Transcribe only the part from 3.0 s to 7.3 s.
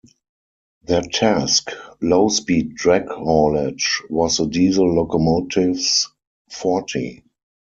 haulage, was the diesel locomotive's forte.